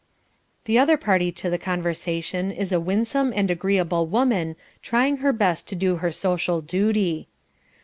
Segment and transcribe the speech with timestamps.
[0.65, 5.67] The other party to the conversation is a winsome and agreeable woman, trying her best
[5.67, 7.27] to do her social duty.